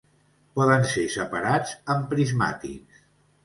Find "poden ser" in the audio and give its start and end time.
0.59-1.03